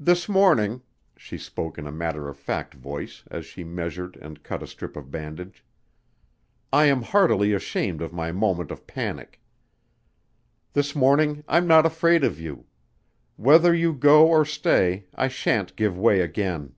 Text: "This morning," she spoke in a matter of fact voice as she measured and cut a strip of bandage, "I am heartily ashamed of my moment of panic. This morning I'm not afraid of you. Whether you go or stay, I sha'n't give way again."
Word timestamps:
"This 0.00 0.28
morning," 0.28 0.82
she 1.16 1.38
spoke 1.38 1.78
in 1.78 1.86
a 1.86 1.92
matter 1.92 2.28
of 2.28 2.36
fact 2.36 2.74
voice 2.74 3.22
as 3.30 3.46
she 3.46 3.62
measured 3.62 4.16
and 4.16 4.42
cut 4.42 4.60
a 4.60 4.66
strip 4.66 4.96
of 4.96 5.12
bandage, 5.12 5.64
"I 6.72 6.86
am 6.86 7.02
heartily 7.02 7.52
ashamed 7.52 8.02
of 8.02 8.12
my 8.12 8.32
moment 8.32 8.72
of 8.72 8.88
panic. 8.88 9.40
This 10.72 10.96
morning 10.96 11.44
I'm 11.46 11.68
not 11.68 11.86
afraid 11.86 12.24
of 12.24 12.40
you. 12.40 12.66
Whether 13.36 13.72
you 13.72 13.92
go 13.92 14.26
or 14.26 14.44
stay, 14.44 15.04
I 15.14 15.28
sha'n't 15.28 15.76
give 15.76 15.96
way 15.96 16.22
again." 16.22 16.74